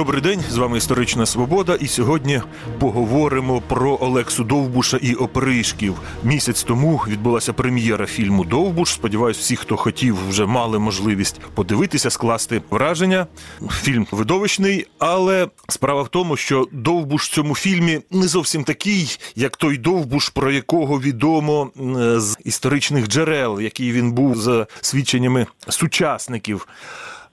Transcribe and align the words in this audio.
Добрий 0.00 0.22
день, 0.22 0.44
з 0.50 0.56
вами 0.56 0.78
історична 0.78 1.26
свобода. 1.26 1.74
І 1.74 1.86
сьогодні 1.88 2.40
поговоримо 2.78 3.60
про 3.60 3.98
Олексу 4.00 4.44
Довбуша 4.44 4.96
і 4.96 5.14
опришків. 5.14 5.94
Місяць 6.24 6.62
тому 6.62 7.02
відбулася 7.08 7.52
прем'єра 7.52 8.06
фільму 8.06 8.44
Довбуш. 8.44 8.92
Сподіваюсь, 8.92 9.38
всі, 9.38 9.56
хто 9.56 9.76
хотів, 9.76 10.28
вже 10.28 10.46
мали 10.46 10.78
можливість 10.78 11.40
подивитися, 11.54 12.10
скласти 12.10 12.62
враження. 12.70 13.26
Фільм 13.70 14.06
видовищний, 14.10 14.86
але 14.98 15.48
справа 15.68 16.02
в 16.02 16.08
тому, 16.08 16.36
що 16.36 16.68
Довбуш 16.72 17.28
в 17.28 17.34
цьому 17.34 17.54
фільмі 17.54 18.00
не 18.10 18.28
зовсім 18.28 18.64
такий, 18.64 19.18
як 19.36 19.56
той 19.56 19.78
Довбуш, 19.78 20.28
про 20.28 20.50
якого 20.50 21.00
відомо 21.00 21.70
з 22.16 22.38
історичних 22.44 23.08
джерел, 23.08 23.60
який 23.60 23.92
він 23.92 24.12
був 24.12 24.36
за 24.36 24.66
свідченнями 24.80 25.46
сучасників. 25.68 26.66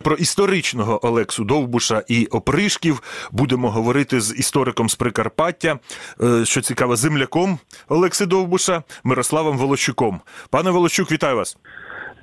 Про 0.07 0.15
історичного 0.15 1.07
Олексу 1.07 1.43
Довбуша 1.43 2.03
і 2.07 2.25
опришків 2.25 3.03
будемо 3.31 3.71
говорити 3.71 4.21
з 4.21 4.35
істориком 4.35 4.89
з 4.89 4.95
Прикарпаття, 4.95 5.79
е, 6.23 6.45
що 6.45 6.61
цікаво, 6.61 6.95
земляком 6.95 7.59
Олекси 7.87 8.25
Довбуша 8.25 8.83
Мирославом 9.03 9.57
Волощуком. 9.57 10.21
Пане 10.49 10.71
Волощук, 10.71 11.11
вітаю 11.11 11.35
вас. 11.35 11.57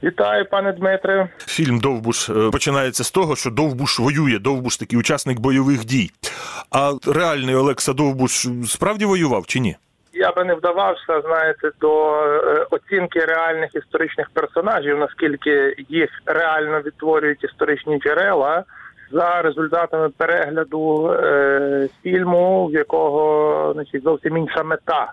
Вітаю, 0.03 0.49
пане 0.51 0.73
Дмитре. 0.73 1.29
Фільм 1.39 1.81
Довбуш 1.81 2.31
е, 2.31 2.51
починається 2.53 3.05
з 3.05 3.11
того, 3.11 3.37
що 3.37 3.51
Довбуш 3.51 3.99
воює. 3.99 4.39
Довбуш 4.39 4.77
такий 4.77 4.99
учасник 4.99 5.39
бойових 5.39 5.85
дій. 5.85 6.11
А 6.71 6.93
реальний 7.07 7.55
Олекса 7.55 7.93
Довбуш 7.93 8.47
справді 8.67 9.05
воював 9.05 9.47
чи 9.47 9.61
ні? 9.61 9.77
Я 10.15 10.33
би 10.33 10.45
не 10.45 10.55
вдавався, 10.55 11.21
знаєте, 11.21 11.71
до 11.81 12.23
е, 12.25 12.67
оцінки 12.71 13.25
реальних 13.25 13.75
історичних 13.75 14.31
персонажів, 14.31 14.99
наскільки 14.99 15.75
їх 15.89 16.11
реально 16.27 16.81
відтворюють 16.81 17.45
історичні 17.45 17.99
джерела. 17.99 18.65
За 19.13 19.43
результатами 19.43 20.09
перегляду 20.09 21.13
е, 21.13 21.89
фільму, 22.03 22.67
в 22.67 22.73
якого 22.73 23.73
значить, 23.73 24.03
зовсім 24.03 24.37
інша 24.37 24.63
мета. 24.63 25.13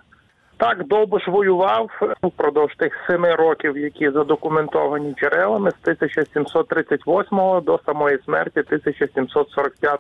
Так, 0.58 0.84
Довбуш 0.88 1.28
воював 1.28 1.90
впродовж 2.24 2.76
тих 2.76 2.94
семи 3.08 3.36
років, 3.36 3.78
які 3.78 4.10
задокументовані 4.10 5.14
джерелами 5.14 5.72
з 5.72 5.76
1738 5.82 7.38
до 7.66 7.80
самої 7.86 8.20
смерті 8.26 8.60
1745 8.60 10.00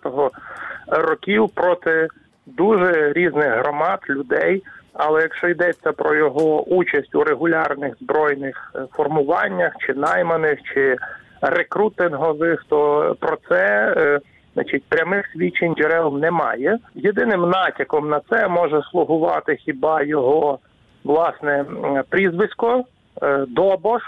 років 0.87 1.49
проти 1.55 2.07
дуже 2.45 3.13
різних 3.13 3.47
громад 3.47 3.99
людей. 4.09 4.63
Але 4.93 5.21
якщо 5.21 5.47
йдеться 5.47 5.91
про 5.91 6.15
його 6.15 6.63
участь 6.63 7.15
у 7.15 7.23
регулярних 7.23 7.95
збройних 8.01 8.71
е, 8.75 8.85
формуваннях, 8.91 9.73
чи 9.79 9.93
найманих, 9.93 10.59
чи 10.73 10.97
рекрутингових, 11.41 12.65
то 12.69 13.15
про 13.19 13.37
це 13.49 13.93
е, 13.97 14.19
значить 14.53 14.83
прямих 14.89 15.25
свідчень 15.33 15.75
джерел 15.75 16.17
немає. 16.17 16.77
Єдиним 16.95 17.49
натяком 17.49 18.09
на 18.09 18.21
це 18.29 18.47
може 18.47 18.81
слугувати 18.91 19.55
хіба 19.55 20.03
його 20.03 20.59
власне 21.03 21.65
прізвисько 22.09 22.83
е, 23.23 23.45
Добош, 23.47 24.01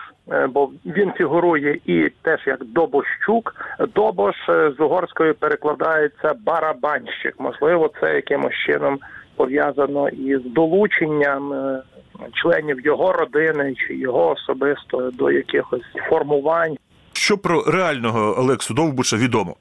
бо 0.50 0.70
він 0.86 1.12
фігурує 1.12 1.80
і 1.86 2.10
теж 2.22 2.48
як 2.48 2.64
Добощук. 2.64 3.56
Добош 3.96 4.36
з 4.48 4.80
угорської 4.80 5.34
перекладається 5.34 6.34
барабанщик. 6.46 7.36
Можливо, 7.40 7.92
це 8.02 8.16
якимось 8.16 8.56
чином 8.66 9.00
пов'язано 9.36 10.10
із 10.10 10.42
долученням 10.46 11.54
е, 11.54 11.82
членів 12.34 12.86
його 12.86 13.14
родини 13.14 13.76
чи 13.76 13.96
його 13.96 14.30
особисто 14.30 15.12
до 15.12 15.32
якихось 15.32 15.82
формувань. 16.10 16.78
Що 17.14 17.38
про 17.38 17.64
реального 17.64 18.40
Олексу 18.40 18.74
Довбуша 18.74 19.18
відомо? 19.18 19.56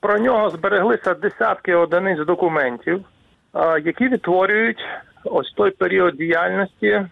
Про 0.00 0.18
нього 0.18 0.50
збереглися 0.50 1.14
десятки 1.14 1.74
одиниць 1.74 2.26
документів, 2.26 3.04
які 3.84 4.08
відтворюють 4.08 4.80
ось 5.24 5.52
той 5.56 5.70
період 5.70 6.16
діяльності, 6.16 7.06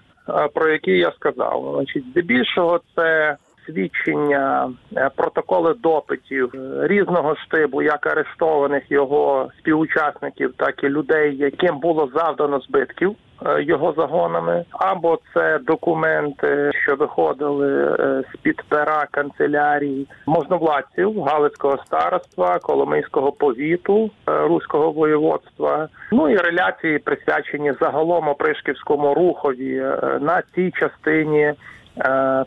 про 0.54 0.68
який 0.68 0.98
я 0.98 1.12
сказав. 1.12 1.74
Значить, 1.76 2.04
здебільшого 2.10 2.80
це 2.96 3.36
свідчення, 3.66 4.70
е, 4.96 5.10
протоколи 5.16 5.74
допитів 5.82 6.52
е, 6.54 6.86
різного 6.86 7.36
штибу, 7.36 7.82
як 7.82 8.06
арештованих 8.06 8.90
його 8.90 9.50
співучасників, 9.58 10.54
так 10.56 10.84
і 10.84 10.88
людей, 10.88 11.36
яким 11.36 11.78
було 11.78 12.08
завдано 12.14 12.60
збитків. 12.60 13.16
Е, 13.46 13.62
його 13.62 13.94
загонами, 13.96 14.64
або 14.70 15.18
це 15.34 15.58
документи, 15.58 16.70
що 16.82 16.96
виходили 16.96 17.96
з 18.32 18.36
під 18.42 18.62
пера 18.68 19.06
канцелярії 19.10 20.06
можновладців 20.26 21.22
Галицького 21.22 21.76
староства, 21.86 22.58
Коломийського 22.58 23.32
повіту, 23.32 24.10
руського 24.26 24.90
воєводства. 24.90 25.88
Ну 26.12 26.28
і 26.28 26.36
реляції 26.36 26.98
присвячені 26.98 27.72
загалом 27.80 28.28
опришківському 28.28 29.14
рухові 29.14 29.76
на 30.20 30.42
цій 30.54 30.70
частині 30.70 31.54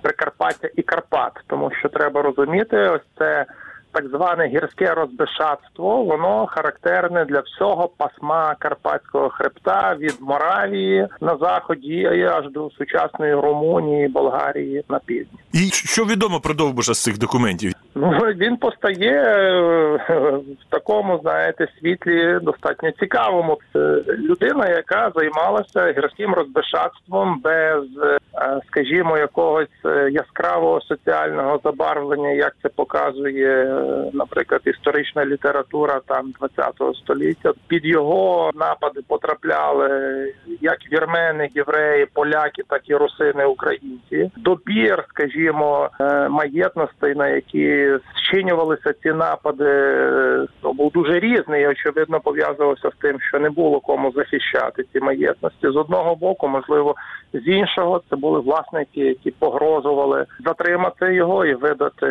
Прикарпаття 0.01 0.69
і 0.75 0.81
Карпат, 0.81 1.33
тому 1.47 1.71
що 1.79 1.89
треба 1.89 2.21
розуміти, 2.21 2.77
ось 2.77 3.01
це 3.17 3.45
так 3.91 4.07
зване 4.07 4.47
гірське 4.47 4.93
розбишатство, 4.93 6.03
воно 6.03 6.47
характерне 6.47 7.25
для 7.25 7.39
всього 7.39 7.87
пасма 7.97 8.55
Карпатського 8.59 9.29
хребта 9.29 9.95
від 9.99 10.15
Моравії 10.21 11.07
на 11.21 11.37
заході 11.37 12.05
аж 12.05 12.51
до 12.51 12.69
сучасної 12.69 13.33
Румунії, 13.33 14.07
Болгарії 14.07 14.83
на 14.89 14.99
півдні. 14.99 15.39
І 15.53 15.69
що 15.71 16.05
відомо 16.05 16.39
про 16.39 16.53
Довбуша 16.53 16.93
з 16.93 17.03
цих 17.03 17.17
документів? 17.17 17.73
Ну 17.95 18.11
він 18.35 18.57
постає 18.57 19.23
е, 19.23 19.97
в 20.37 20.69
такому, 20.69 21.19
знаєте, 21.21 21.67
світлі 21.79 22.39
достатньо 22.41 22.91
цікавому. 22.91 23.57
Це 23.73 23.79
людина, 24.17 24.69
яка 24.69 25.11
займалася 25.15 25.93
гірським 25.97 26.33
розбишатством 26.33 27.41
без, 27.43 27.83
е, 28.03 28.17
скажімо, 28.67 29.17
якогось 29.17 29.85
е, 29.85 30.09
яскравого 30.11 30.81
соціального 30.81 31.59
забарвлення, 31.63 32.29
як 32.29 32.55
це 32.61 32.69
показує, 32.69 33.65
наприклад, 34.13 34.61
історична 34.65 35.25
література 35.25 36.01
там 36.05 36.33
ХХ 36.39 36.95
століття. 37.03 37.53
Під 37.67 37.85
його 37.85 38.51
напади 38.55 39.01
потрапляли 39.07 39.89
як 40.61 40.77
вірмени, 40.91 41.49
євреї, 41.55 42.07
поляки, 42.13 42.63
так 42.67 42.89
і 42.89 42.95
русини, 42.95 43.45
українці. 43.45 44.31
Добір, 44.37 45.03
скажімо, 45.09 45.89
маєтностей, 46.29 47.15
на 47.15 47.27
які 47.27 47.88
зчинювалися 47.97 48.93
ці 49.03 49.13
напади, 49.13 49.65
ну, 50.63 50.73
був 50.73 50.91
дуже 50.91 51.19
різний. 51.19 51.63
і, 51.63 51.67
Очевидно, 51.67 52.19
пов'язувався 52.19 52.89
з 52.89 53.01
тим, 53.01 53.19
що 53.21 53.39
не 53.39 53.49
було 53.49 53.79
кому 53.79 54.11
захищати 54.11 54.83
ці 54.93 54.99
маєтності. 54.99 55.67
З 55.69 55.75
одного 55.75 56.15
боку, 56.15 56.47
можливо, 56.47 56.95
з 57.33 57.47
іншого, 57.47 58.01
це 58.09 58.15
були 58.15 58.39
власники, 58.39 59.01
які 59.01 59.31
погрожували 59.31 60.25
затримати 60.45 61.13
його 61.13 61.45
і 61.45 61.53
видати 61.53 62.07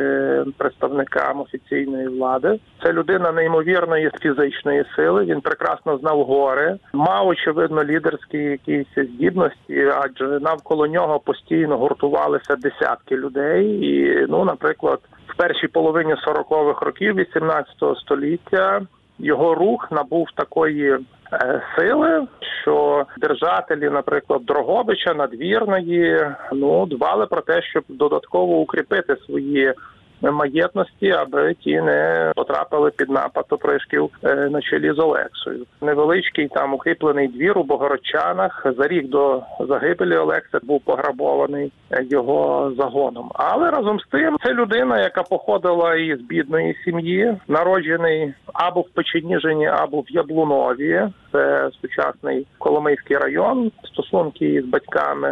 представникам 0.56 1.40
офіційної 1.40 2.08
влади. 2.08 2.60
Це 2.82 2.92
людина 2.92 3.32
неймовірної 3.32 4.10
фізичної 4.20 4.84
сили. 4.96 5.24
Він 5.24 5.40
прекрасно 5.40 5.98
знав 5.98 6.22
гори, 6.22 6.76
мав 6.92 7.28
очевидно 7.28 7.84
лідерські 7.84 8.38
якісь 8.38 8.86
здібності, 8.96 9.92
адже 10.02 10.40
навколо 10.40 10.86
нього 10.86 11.18
постійно 11.18 11.78
гуртувалися 11.78 12.56
десятки 12.56 13.16
людей. 13.16 13.66
І 13.66 14.26
ну, 14.28 14.44
наприклад 14.44 15.00
в 15.28 15.36
першій 15.36 15.68
половині 15.68 16.14
40-х 16.14 16.86
років 16.86 17.16
18 17.16 17.74
століття 18.00 18.80
його 19.18 19.54
рух 19.54 19.88
набув 19.90 20.28
такої 20.34 20.98
е, 21.32 21.62
сили, 21.76 22.26
що 22.62 23.06
держателі, 23.18 23.90
наприклад, 23.90 24.44
Дрогобича 24.44 25.14
надвірної, 25.14 26.26
ну 26.52 26.86
дбали 26.86 27.26
про 27.26 27.40
те, 27.40 27.62
щоб 27.62 27.82
додатково 27.88 28.58
укріпити 28.58 29.16
свої 29.26 29.74
маєтності, 30.22 31.10
аби 31.10 31.54
ті 31.54 31.80
не 31.80 32.32
потрапили 32.36 32.90
під 32.96 33.10
напад 33.10 33.44
опришків 33.50 34.10
е, 34.24 34.34
на 34.34 34.60
чолі 34.60 34.92
з 34.92 34.98
Олексою. 34.98 35.66
Невеличкий 35.82 36.48
там 36.48 36.74
укріплений 36.74 37.28
двір 37.28 37.58
у 37.58 37.62
Богородчанах 37.62 38.66
за 38.78 38.88
рік 38.88 39.08
до 39.08 39.42
загибелі 39.60 40.16
Олекса 40.16 40.58
був 40.62 40.80
пограбований 40.84 41.72
е, 41.90 42.04
його 42.10 42.72
загоном. 42.78 43.30
Але 43.34 43.70
разом 43.70 44.00
з 44.00 44.06
тим 44.06 44.36
це 44.44 44.54
людина, 44.54 45.00
яка 45.00 45.22
походила 45.22 45.94
із 45.94 46.20
бідної 46.20 46.76
сім'ї, 46.84 47.36
народжений 47.48 48.34
або 48.52 48.80
в 48.80 48.88
Печеніжині, 48.88 49.66
або 49.66 50.00
в 50.00 50.10
Яблунові. 50.10 51.08
Це 51.32 51.70
сучасний 51.80 52.46
Коломийський 52.58 53.16
район. 53.16 53.72
Стосунки 53.84 54.62
з 54.62 54.64
батьками 54.64 55.30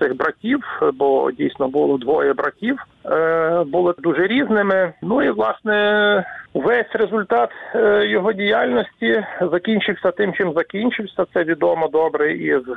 цих 0.00 0.16
братів, 0.16 0.60
бо 0.94 1.30
дійсно 1.30 1.68
було 1.68 1.98
двоє 1.98 2.32
братів. 2.32 2.78
Е, 3.06 3.64
були 3.66 3.94
дуже 3.98 4.26
різними. 4.26 4.92
Ну 5.02 5.22
і 5.22 5.30
власне 5.30 6.24
весь 6.54 6.92
результат 6.94 7.50
е, 7.74 8.06
його 8.06 8.32
діяльності 8.32 9.24
закінчився 9.52 10.10
тим, 10.10 10.32
чим 10.32 10.52
закінчився. 10.52 11.24
Це 11.34 11.44
відомо 11.44 11.88
добре 11.88 12.32
із 12.32 12.62
е, 12.68 12.74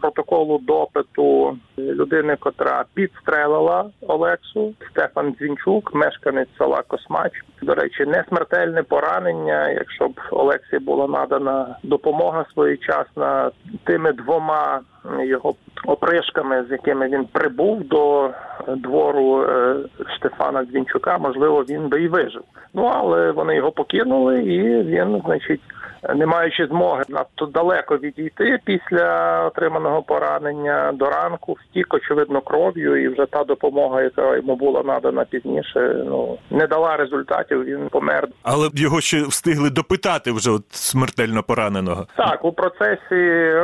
протоколу 0.00 0.58
допиту 0.58 1.56
людини, 1.78 2.36
котра 2.40 2.84
підстрелила 2.94 3.90
Олексу 4.06 4.74
Стефан 4.90 5.34
Дзвінчук, 5.38 5.94
мешканець 5.94 6.48
села 6.58 6.82
Космач. 6.88 7.32
До 7.62 7.74
речі, 7.74 8.06
не 8.06 8.24
смертельне 8.28 8.82
поранення. 8.82 9.70
Якщо 9.70 10.08
б 10.08 10.20
Олексії 10.30 10.80
була 10.80 11.06
надана 11.06 11.57
допомога 11.82 12.44
своєчасна 12.54 13.50
тими 13.84 14.12
двома 14.12 14.80
його 15.20 15.54
опришками, 15.84 16.64
з 16.68 16.70
якими 16.70 17.08
він 17.08 17.24
прибув 17.24 17.84
до 17.84 18.30
двору 18.76 19.42
е, 19.42 19.76
Штефана 20.16 20.64
Двінчука, 20.64 21.18
можливо, 21.18 21.64
він 21.68 21.88
би 21.88 22.02
і 22.02 22.08
вижив. 22.08 22.42
Ну 22.74 22.84
але 22.84 23.30
вони 23.30 23.56
його 23.56 23.72
покинули, 23.72 24.42
і 24.42 24.82
він, 24.82 25.22
значить, 25.26 25.60
не 26.14 26.26
маючи 26.26 26.66
змоги 26.66 27.04
надто 27.08 27.46
далеко 27.46 27.96
відійти 27.96 28.58
після 28.64 29.42
отриманого 29.46 30.02
поранення 30.02 30.92
до 30.94 31.10
ранку, 31.10 31.56
втік, 31.60 31.94
очевидно, 31.94 32.40
кров'ю, 32.40 33.02
і 33.04 33.08
вже 33.08 33.26
та 33.26 33.44
допомога, 33.44 34.02
яка 34.02 34.36
йому 34.36 34.56
була 34.56 34.82
надана 34.82 35.24
пізніше, 35.24 36.02
ну 36.06 36.38
не 36.50 36.66
дала 36.66 36.96
результатів. 36.96 37.64
Він 37.64 37.88
помер. 37.88 38.28
Але 38.42 38.68
його 38.74 39.00
ще 39.00 39.22
встигли 39.22 39.70
допитати 39.70 40.32
вже 40.32 40.50
от 40.50 40.64
смертельно 40.70 41.42
пораненого. 41.42 42.06
Так, 42.16 42.44
у 42.44 42.52
процесі 42.52 43.16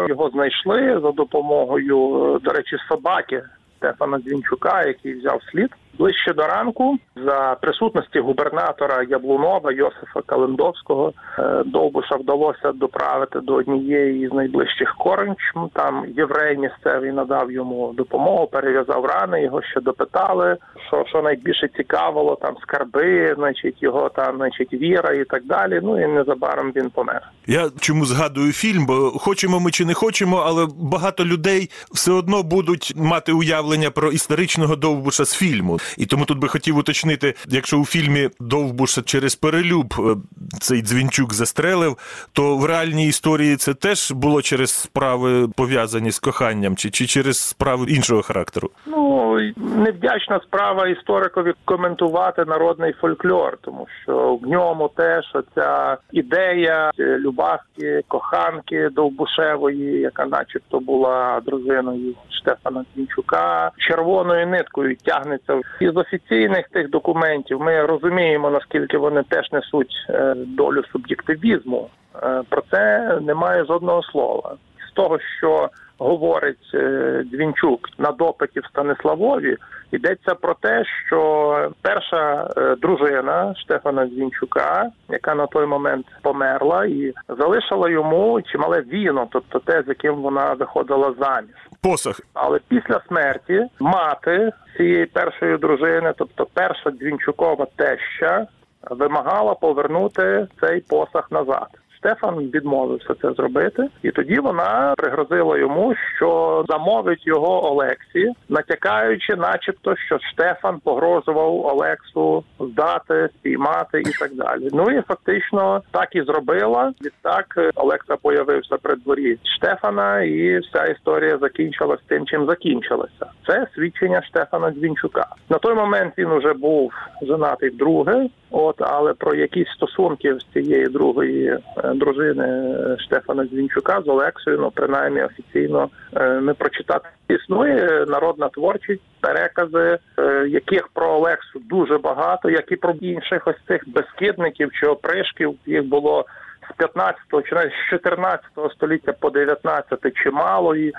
його 0.09 0.31
знайшли 0.31 1.01
за 1.03 1.13
допомогою, 1.13 1.97
до 2.43 2.51
речі, 2.51 2.77
собаки 2.89 3.43
Стефана 3.77 4.19
Дзвінчука, 4.19 4.83
який 4.87 5.19
взяв 5.19 5.41
слід. 5.53 5.71
Ближче 5.99 6.33
до 6.33 6.43
ранку 6.43 6.99
за 7.17 7.57
присутності 7.61 8.21
губернатора 8.21 9.03
Яблунова 9.09 9.73
Йосифа 9.73 10.21
Календовського 10.27 11.13
е, 11.39 11.63
Довбуша 11.67 12.17
вдалося 12.17 12.73
доправити 12.73 13.41
до 13.41 13.55
однієї 13.55 14.29
з 14.29 14.33
найближчих 14.33 14.95
коренчм. 14.99 15.67
Там 15.73 16.05
єврей 16.17 16.57
місцевий 16.57 17.13
надав 17.13 17.53
йому 17.53 17.93
допомогу, 17.97 18.47
перев'язав 18.47 19.05
рани. 19.05 19.43
Його 19.43 19.63
ще 19.63 19.81
допитали. 19.81 20.57
Що 20.87 21.05
що 21.09 21.23
найбільше 21.23 21.69
цікавило, 21.77 22.39
там 22.43 22.55
скарби, 22.63 23.35
значить 23.39 23.83
його 23.83 24.09
там, 24.09 24.37
значить, 24.37 24.73
віра 24.73 25.13
і 25.13 25.25
так 25.25 25.45
далі. 25.45 25.81
Ну 25.83 26.05
і 26.05 26.07
незабаром 26.07 26.73
він 26.77 26.91
помер. 26.91 27.23
Я 27.47 27.71
чому 27.81 28.05
згадую 28.05 28.53
фільм, 28.53 28.87
бо 28.87 29.11
хочемо 29.11 29.61
ми 29.61 29.71
чи 29.71 29.85
не 29.85 29.95
хочемо, 29.95 30.37
але 30.47 30.67
багато 30.77 31.25
людей 31.25 31.71
все 31.93 32.13
одно 32.13 32.43
будуть 32.43 32.93
мати 32.97 33.33
уявлення 33.33 33.91
про 33.91 34.13
історичного 34.13 34.77
довбуша 34.77 35.25
з 35.25 35.35
фільму. 35.35 35.79
І 35.99 36.07
тому 36.07 36.25
тут 36.25 36.39
би 36.39 36.49
хотів 36.49 36.77
уточнити, 36.77 37.35
якщо 37.49 37.79
у 37.79 37.85
фільмі 37.85 38.31
Довбуша 38.41 39.03
через 39.03 39.35
перелюб 39.35 39.95
е, 39.99 40.17
цей 40.61 40.83
дзвінчук 40.83 41.35
застрелив, 41.35 41.97
то 42.33 42.57
в 42.57 42.65
реальній 42.65 43.09
історії 43.09 43.57
це 43.57 43.75
теж 43.75 44.11
було 44.13 44.43
через 44.43 44.71
справи 44.71 45.49
пов'язані 45.49 46.11
з 46.11 46.19
коханням, 46.19 46.77
чи, 46.77 46.91
чи 46.91 47.07
через 47.07 47.39
справи 47.39 47.87
іншого 47.89 48.23
характеру? 48.23 48.71
Ну 48.87 49.25
невдячна 49.57 50.41
справа 50.41 50.89
історикові 50.89 51.53
коментувати 51.65 52.45
народний 52.45 52.93
фольклор, 52.93 53.59
тому 53.61 53.87
що 54.03 54.39
в 54.43 54.47
ньому 54.47 54.91
теж 54.97 55.25
оця 55.35 55.97
ідея 56.13 56.91
любавки, 56.99 58.03
коханки 58.09 58.89
Довбушевої, 58.89 60.01
яка, 60.01 60.27
начебто, 60.27 60.81
була 60.81 61.41
дружиною 61.47 62.15
Штефана 62.31 62.85
Кінчука, 62.95 63.71
червоною 63.79 64.47
ниткою 64.47 64.97
тягнеться 64.97 65.61
із 65.81 65.97
офіційних 65.97 66.69
тих 66.69 66.91
документів. 66.91 67.61
Ми 67.61 67.87
розуміємо 67.87 68.51
наскільки 68.51 68.99
вони 68.99 69.23
теж 69.23 69.53
несуть 69.53 70.07
е, 70.09 70.35
долю 70.37 70.83
суб'єктивізму. 70.93 71.89
Е, 72.23 72.43
про 72.49 72.63
це 72.71 73.19
немає 73.21 73.65
жодного 73.65 74.03
слова 74.03 74.57
того, 74.95 75.19
що 75.39 75.69
говорить 75.99 76.71
е, 76.75 77.23
Двінчук 77.27 77.89
на 77.99 78.13
допиті 78.13 78.61
в 78.61 78.67
Станиславові, 78.67 79.57
йдеться 79.93 80.35
про 80.35 80.55
те, 80.55 80.85
що 81.07 81.71
перша 81.83 82.49
дружина 82.83 83.55
Штефана 83.57 84.07
Двінчука, 84.07 84.91
яка 85.09 85.35
на 85.35 85.47
той 85.47 85.67
момент 85.67 86.07
померла, 86.23 86.87
і 86.87 87.13
залишила 87.39 87.91
йому 87.91 88.43
чимале 88.43 88.81
віно, 88.81 89.29
тобто 89.31 89.59
те, 89.59 89.83
з 89.83 89.89
яким 89.89 90.15
вона 90.15 90.53
виходила 90.53 91.15
заміж. 91.21 91.55
Посох. 91.83 92.21
Але 92.35 92.61
після 92.69 93.01
смерті 93.09 93.67
мати 93.81 94.53
цієї 94.77 95.07
першої 95.07 95.59
дружини, 95.59 96.13
тобто 96.19 96.47
перша 96.55 96.91
Двінчукова 96.91 97.67
теща, 97.77 98.47
вимагала 98.91 99.55
повернути 99.55 100.47
цей 100.61 100.81
посах 100.81 101.33
назад. 101.33 101.69
Штефан 102.05 102.39
відмовився 102.39 103.15
це 103.23 103.33
зробити, 103.33 103.89
і 104.03 104.11
тоді 104.11 104.39
вона 104.39 104.95
пригрозила 104.97 105.59
йому, 105.59 105.95
що 106.17 106.65
замовить 106.69 107.27
його 107.27 107.67
Олексі, 107.73 108.33
натякаючи, 108.49 109.37
начебто, 109.37 109.97
що 109.97 110.19
Штефан 110.19 110.81
погрожував 110.85 111.67
Олексу 111.67 112.45
здати, 112.61 113.29
спіймати 113.39 114.01
і 114.01 114.11
так 114.19 114.35
далі. 114.35 114.69
Ну 114.73 114.91
і 114.91 115.03
фактично 115.03 115.83
так 115.91 116.17
і 116.17 116.23
зробила. 116.23 116.93
Відтак 117.05 117.59
Олекса 117.75 118.17
появився 118.17 118.77
при 118.83 118.97
дворі 118.97 119.39
Штефана, 119.57 120.23
і 120.23 120.59
вся 120.59 120.85
історія 120.85 121.39
закінчилась 121.39 122.01
тим, 122.09 122.27
чим 122.27 122.47
закінчилася. 122.47 123.27
Це 123.47 123.67
свідчення 123.75 124.23
Штефана 124.23 124.71
Дзвінчука. 124.71 125.27
На 125.49 125.59
той 125.59 125.75
момент 125.75 126.15
він 126.19 126.31
уже 126.31 126.53
був 126.53 126.93
женатий 127.23 127.71
вдруге. 127.71 128.29
От, 128.57 128.77
але 128.79 129.15
про 129.15 129.35
якісь 129.35 129.69
стосунки 129.69 130.35
з 130.35 130.53
цієї 130.53 130.87
другої 130.87 131.47
е, 131.47 131.61
дружини 131.95 132.77
Штефана 132.99 133.47
Звінчука 133.47 134.03
з 134.05 134.09
Олексою, 134.09 134.59
ну 134.59 134.71
принаймні 134.75 135.23
офіційно 135.23 135.89
е, 136.17 136.41
не 136.41 136.55
прочитати. 136.55 137.09
Існує 137.29 138.05
народна 138.09 138.49
творчість, 138.49 139.03
перекази, 139.21 139.99
е, 140.19 140.47
яких 140.49 140.89
про 140.89 141.09
Олексу 141.09 141.59
дуже 141.59 141.99
багато, 141.99 142.51
як 142.51 142.73
і 142.73 142.77
про 142.77 142.93
інших 143.01 143.47
ось 143.47 143.65
цих 143.69 143.89
безкидників 143.89 144.73
чи 144.73 144.87
опришків. 144.87 145.55
Їх 145.67 145.85
було 145.85 146.25
з 146.71 146.83
15-го 146.83 147.43
чи 147.43 147.55
навіть 147.55 147.73
з 147.73 147.95
14-го 147.95 148.71
століття 148.71 149.13
по 149.21 149.29
19-те 149.29 150.11
чимало 150.11 150.77
і 150.77 150.93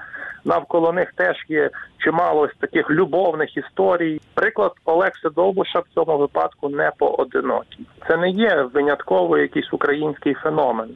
навколо 0.46 0.92
них 0.92 1.14
теж 1.16 1.36
є 1.50 1.70
чимало 1.98 2.42
ось 2.42 2.56
таких 2.60 2.92
любовних 2.92 3.58
історій. 3.58 4.22
Приклад 4.34 4.72
Олекси 4.86 5.30
Довбуша 5.30 5.80
в 5.80 5.86
цьому 5.94 6.18
випадку 6.18 6.70
не 6.70 6.92
поодинокий. 6.98 7.86
Це 8.08 8.18
не 8.18 8.30
є 8.30 8.70
винятково 8.74 9.38
якийсь 9.38 9.74
український 9.74 10.34
феномен. 10.34 10.90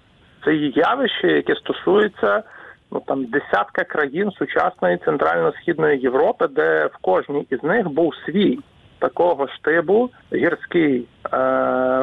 Це 0.45 0.53
є 0.53 0.67
явище, 0.75 1.27
яке 1.27 1.55
стосується 1.55 2.43
ну 2.91 2.99
там 3.05 3.25
десятка 3.25 3.83
країн 3.83 4.31
сучасної 4.31 4.97
центрально-східної 4.97 5.99
Європи, 5.99 6.47
де 6.47 6.85
в 6.85 6.97
кожній 7.01 7.47
із 7.49 7.63
них 7.63 7.89
був 7.89 8.13
свій 8.25 8.59
такого 8.99 9.47
штибу 9.47 10.09
гірський 10.33 11.07
е, 11.33 11.37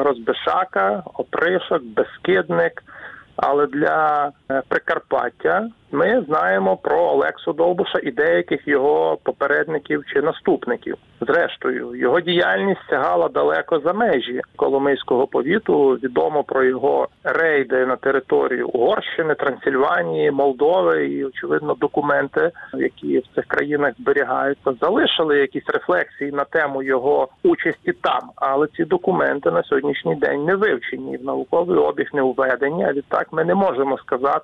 розбишака, 0.03 1.03
опришок, 1.13 1.83
безкидник. 1.83 2.83
Але 3.35 3.67
для 3.67 4.31
Прикарпаття 4.67 5.69
ми 5.91 6.23
знаємо 6.27 6.77
про 6.77 6.99
Олексу 6.99 7.53
Довбуша 7.53 7.99
і 8.03 8.11
деяких 8.11 8.67
його 8.67 9.17
попередників 9.23 10.03
чи 10.13 10.21
наступників. 10.21 10.95
Зрештою, 11.21 11.95
його 11.95 12.21
діяльність 12.21 12.81
сягала 12.89 13.29
далеко 13.29 13.79
за 13.79 13.93
межі 13.93 14.41
Коломийського 14.55 15.27
повіту. 15.27 15.89
Відомо 16.03 16.43
про 16.43 16.63
його 16.63 17.07
рейди 17.23 17.85
на 17.85 17.95
територію 17.95 18.67
Угорщини, 18.67 19.35
Трансильванії, 19.35 20.31
Молдови 20.31 21.07
і 21.07 21.25
очевидно 21.25 21.73
документи, 21.73 22.51
які 22.73 23.19
в 23.19 23.35
цих 23.35 23.45
країнах 23.45 23.93
зберігаються, 23.99 24.73
залишили 24.81 25.37
якісь 25.37 25.67
рефлексії 25.67 26.31
на 26.31 26.43
тему 26.43 26.83
його 26.83 27.27
участі 27.43 27.93
там. 28.01 28.21
Але 28.35 28.67
ці 28.67 28.85
документи 28.85 29.51
на 29.51 29.63
сьогоднішній 29.63 30.15
день 30.15 30.45
не 30.45 30.55
вивчені 30.55 31.17
в 31.17 31.23
науковий 31.23 31.77
обіг 31.77 32.09
не 32.13 32.21
введені. 32.21 32.85
А 32.85 32.93
відтак 32.93 33.27
ми 33.31 33.43
не 33.43 33.55
можемо 33.55 33.97
сказати, 33.97 34.36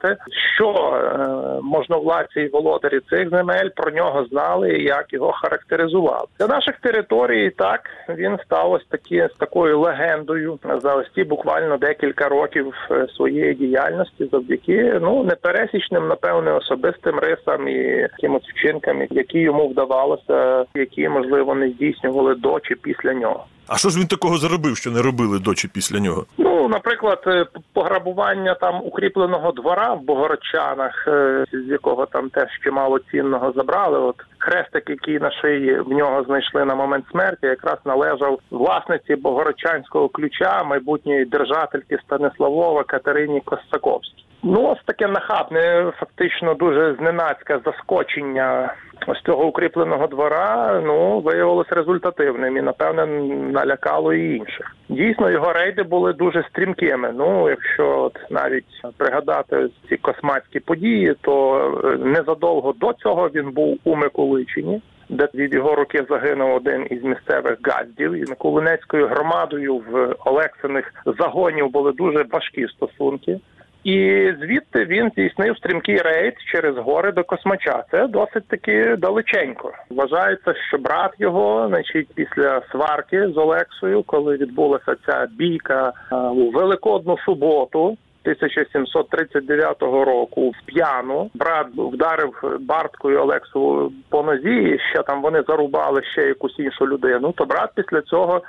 що 0.55 0.69
е, 0.69 1.27
можновладці 1.61 2.41
і 2.41 2.47
володарі 2.47 2.99
цих 3.09 3.29
земель 3.29 3.69
про 3.75 3.91
нього 3.91 4.25
знали 4.25 4.73
і 4.73 4.83
як 4.83 5.13
його 5.13 5.31
характеризували. 5.31 6.27
Для 6.39 6.47
наших 6.47 6.75
територій 6.79 7.49
так 7.49 7.89
він 8.09 8.37
став 8.45 8.71
ось 8.71 8.85
такі 8.89 9.27
з 9.35 9.37
такою 9.37 9.79
легендою 9.79 10.59
за 10.81 10.95
ось 10.95 11.09
ті 11.15 11.23
буквально 11.23 11.77
декілька 11.77 12.29
років 12.29 12.73
е, 12.91 13.07
своєї 13.15 13.53
діяльності, 13.53 14.29
завдяки 14.31 14.99
ну 15.01 15.23
непересічним, 15.23 16.07
напевне, 16.07 16.53
особистим 16.53 17.19
рисам 17.19 17.67
і 17.67 17.73
якимось 18.11 18.43
вчинкам, 18.43 19.01
які 19.09 19.39
йому 19.39 19.67
вдавалося, 19.67 20.65
які 20.75 21.09
можливо 21.09 21.55
не 21.55 21.69
здійснювали 21.69 22.35
до 22.35 22.59
чи 22.59 22.75
після 22.75 23.13
нього. 23.13 23.45
А 23.67 23.77
що 23.77 23.89
ж 23.89 23.99
він 23.99 24.07
такого 24.07 24.37
заробив, 24.37 24.77
що 24.77 24.91
не 24.91 25.01
робили 25.01 25.39
до 25.39 25.55
чи 25.55 25.67
після 25.67 25.99
нього? 25.99 26.25
Ну, 26.37 26.67
наприклад, 26.67 27.23
е, 27.27 27.45
пограбування 27.73 28.53
там 28.53 28.81
укріпленого 28.83 29.51
двора 29.51 29.82
в 29.89 30.01
Богородчанах, 30.01 31.07
е, 31.07 31.45
з 31.51 31.71
якого 31.71 32.05
там 32.05 32.29
теж 32.29 32.47
чимало 32.63 32.99
цінного 32.99 33.51
забрали. 33.51 33.99
От 33.99 34.15
хрестик, 34.37 34.89
який 34.89 35.19
на 35.19 35.31
шиї 35.31 35.79
в 35.79 35.89
нього 35.89 36.23
знайшли 36.23 36.65
на 36.65 36.75
момент 36.75 37.05
смерті, 37.11 37.45
якраз 37.47 37.77
належав 37.85 38.39
власниці 38.51 39.15
Богородчанського 39.15 40.09
ключа 40.09 40.63
майбутньої 40.63 41.25
держательки 41.25 41.97
Станиславова 42.05 42.83
Катерині 42.83 43.41
Косаковській. 43.45 44.25
Ну, 44.45 44.67
ось 44.67 44.83
таке 44.85 45.07
нахабне, 45.07 45.91
фактично 45.99 46.53
дуже 46.53 46.95
зненацьке 46.99 47.59
заскочення 47.65 48.73
ось 49.07 49.21
цього 49.21 49.45
укріпленого 49.45 50.07
двора 50.07 50.81
ну 50.85 51.19
виявилось 51.19 51.69
результативним 51.69 52.57
і 52.57 52.61
напевне 52.61 53.05
налякало 53.51 54.13
і 54.13 54.35
інших. 54.35 54.75
Дійсно, 54.89 55.31
його 55.31 55.53
рейди 55.53 55.83
були 55.83 56.13
дуже 56.13 56.43
стрімкими. 56.49 57.13
Ну, 57.17 57.49
якщо 57.49 57.99
от 57.99 58.17
навіть 58.29 58.65
пригадати 58.97 59.69
ці 59.89 59.97
косматські 59.97 60.59
події, 60.59 61.15
то 61.21 61.57
е, 61.83 61.97
незадовго 61.97 62.73
до 62.73 62.93
цього 62.93 63.29
він 63.35 63.51
був 63.51 63.77
у 63.83 63.95
Миколичині. 63.95 64.81
Де 65.09 65.27
від 65.33 65.53
його 65.53 65.75
руки 65.75 66.05
загинув 66.09 66.55
один 66.55 66.87
із 66.89 67.03
місцевих 67.03 67.57
газдів, 67.63 68.13
і 68.13 68.29
Миколинецькою 68.29 69.07
громадою 69.07 69.77
в 69.77 70.15
Олексиних 70.25 70.93
загонів 71.05 71.71
були 71.71 71.91
дуже 71.91 72.25
важкі 72.31 72.67
стосунки. 72.67 73.39
І 73.83 74.29
звідти 74.41 74.85
він 74.85 75.09
здійснив 75.09 75.57
стрімкий 75.57 75.97
рейд 75.97 76.33
через 76.51 76.77
гори 76.77 77.11
до 77.11 77.23
Космача. 77.23 77.83
Це 77.91 78.07
досить 78.07 78.47
таки 78.47 78.95
далеченько. 78.95 79.71
Вважається, 79.89 80.53
що 80.67 80.77
брат 80.77 81.11
його, 81.19 81.67
значить, 81.69 82.07
після 82.15 82.61
сварки 82.71 83.27
з 83.27 83.37
Олексою, 83.37 84.03
коли 84.03 84.37
відбулася 84.37 84.95
ця 85.05 85.27
бійка 85.37 85.93
у 86.11 86.51
великодну 86.51 87.17
суботу. 87.17 87.97
1739 88.25 89.81
року 89.81 90.49
в 90.49 90.65
п'яну 90.65 91.31
брат 91.33 91.67
вдарив 91.75 92.59
барткою 92.59 93.21
Олексу 93.21 93.91
по 94.09 94.23
нозі. 94.23 94.49
і 94.49 94.79
Ще 94.79 95.03
там 95.03 95.21
вони 95.21 95.43
зарубали 95.47 96.03
ще 96.03 96.21
якусь 96.21 96.59
іншу 96.59 96.87
людину. 96.87 97.31
То 97.31 97.45
брат 97.45 97.69
після 97.75 98.01
цього 98.01 98.41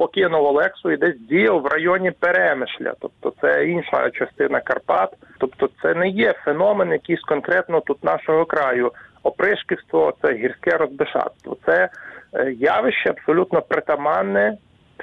покинув 0.00 0.44
Олексу 0.44 0.90
і 0.90 0.96
десь 0.96 1.18
діяв 1.28 1.60
в 1.60 1.66
районі 1.66 2.10
Перемишля. 2.10 2.94
Тобто 3.00 3.32
це 3.40 3.66
інша 3.66 4.10
частина 4.10 4.60
Карпат. 4.60 5.10
Тобто, 5.38 5.68
це 5.82 5.94
не 5.94 6.08
є 6.08 6.34
феномен 6.44 6.92
якийсь 6.92 7.20
конкретно 7.20 7.80
тут 7.80 8.04
нашого 8.04 8.44
краю. 8.44 8.92
Опришківство 9.22 10.14
це 10.22 10.32
гірське 10.32 10.70
розбишатство. 10.70 11.56
Це 11.66 11.88
е, 12.34 12.52
явище 12.52 13.10
абсолютно 13.10 13.62
притаманне 13.62 14.56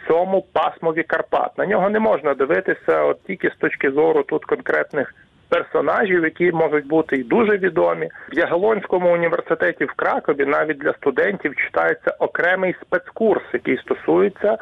цьому 0.08 0.46
пасмові 0.54 1.04
Карпат. 1.04 1.58
На 1.58 1.66
нього 1.66 1.90
не 1.90 2.00
можна 2.00 2.34
дивитися 2.34 3.04
от 3.04 3.24
тільки 3.24 3.50
з 3.50 3.56
точки 3.56 3.92
зору 3.92 4.24
тут 4.24 4.46
конкретних 4.46 5.14
персонажів, 5.50 6.24
які 6.24 6.52
можуть 6.52 6.88
бути 6.88 7.16
і 7.16 7.24
дуже 7.24 7.58
відомі. 7.58 8.10
В 8.34 8.38
Ягелонському 8.38 9.14
університеті 9.14 9.86
в 9.86 9.92
Кракові 9.92 10.46
навіть 10.46 10.78
для 10.78 10.94
студентів 10.94 11.56
читається 11.56 12.16
окремий 12.20 12.76
спецкурс, 12.82 13.44
який 13.54 13.78
стосується 13.78 14.58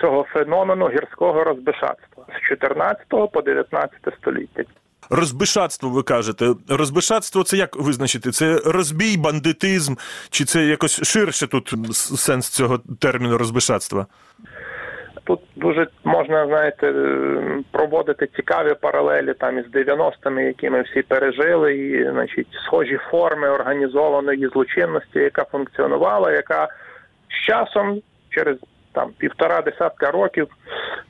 цього 0.00 0.26
феномену 0.32 0.88
гірського 0.88 1.44
розбишатства 1.44 2.24
з 2.28 2.48
14 2.48 3.06
по 3.08 3.42
19 3.42 3.98
століття. 4.20 4.62
Розбишатство, 5.10 5.90
ви 5.90 6.02
кажете. 6.02 6.54
Розбишатство 6.68 7.42
це 7.42 7.56
як 7.56 7.76
визначити? 7.76 8.30
Це 8.30 8.56
розбій, 8.64 9.16
бандитизм, 9.16 9.94
чи 10.30 10.44
це 10.44 10.64
якось 10.64 11.02
ширше 11.02 11.46
тут 11.46 11.68
сенс 11.94 12.48
цього 12.48 12.80
терміну 13.00 13.38
розбишатства? 13.38 14.06
Тут 15.24 15.40
дуже 15.56 15.86
можна, 16.04 16.46
знаєте, 16.46 16.94
проводити 17.70 18.28
цікаві 18.36 18.74
паралелі 18.80 19.34
там 19.34 19.58
із 19.58 19.66
90-ми, 19.66 20.44
які 20.44 20.70
ми 20.70 20.82
всі 20.82 21.02
пережили, 21.02 21.76
і 21.76 22.10
значить 22.10 22.48
схожі 22.64 22.98
форми 23.10 23.48
організованої 23.48 24.48
злочинності, 24.48 25.18
яка 25.18 25.44
функціонувала, 25.44 26.32
яка 26.32 26.68
з 27.28 27.46
часом 27.46 28.00
через 28.30 28.56
там 28.92 29.10
півтора 29.18 29.62
десятка 29.62 30.10
років, 30.10 30.48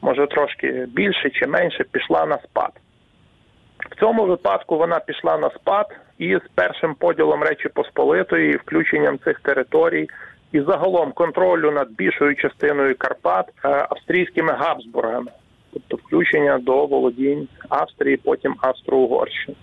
може 0.02 0.26
трошки 0.26 0.86
більше 0.88 1.30
чи 1.30 1.46
менше, 1.46 1.84
пішла 1.92 2.26
на 2.26 2.38
спад. 2.38 2.70
В 3.90 4.00
цьому 4.00 4.26
випадку 4.26 4.78
вона 4.78 5.00
пішла 5.00 5.38
на 5.38 5.50
спад 5.50 5.86
і 6.18 6.36
з 6.36 6.48
першим 6.54 6.94
поділом 6.94 7.42
Речі 7.42 7.68
Посполитої, 7.68 8.56
включенням 8.56 9.18
цих 9.18 9.40
територій 9.40 10.08
і 10.52 10.60
загалом 10.60 11.12
контролю 11.12 11.70
над 11.70 11.90
більшою 11.90 12.34
частиною 12.34 12.94
Карпат 12.98 13.46
австрійськими 13.62 14.52
Габсбургами, 14.52 15.30
тобто 15.72 15.96
включення 15.96 16.58
до 16.58 16.86
володінь 16.86 17.48
Австрії, 17.68 18.16
потім 18.16 18.54
Австро-Угорщини. 18.62 19.56